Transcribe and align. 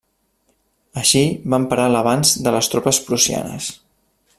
Així 1.01 1.21
van 1.55 1.69
parar 1.75 1.87
l'avanç 1.97 2.35
de 2.47 2.55
les 2.57 2.71
tropes 2.75 3.05
prussianes. 3.11 3.71